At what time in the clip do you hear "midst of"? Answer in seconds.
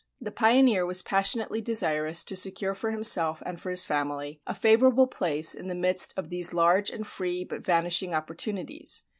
5.75-6.29